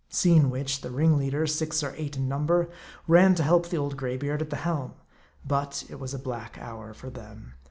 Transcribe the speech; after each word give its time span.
Seeing 0.09 0.49
which, 0.49 0.81
the 0.81 0.89
ringleaders, 0.89 1.53
six 1.53 1.83
or 1.83 1.93
eight 1.95 2.17
in 2.17 2.27
number, 2.27 2.71
ran 3.07 3.35
to 3.35 3.43
help 3.43 3.69
the 3.69 3.77
old 3.77 3.97
graybeard 3.97 4.41
at 4.41 4.49
the 4.49 4.55
helm. 4.55 4.95
But 5.45 5.83
it 5.91 5.99
was 5.99 6.15
a 6.15 6.17
black 6.17 6.57
hour 6.57 6.91
for 6.95 7.11
them. 7.11 7.53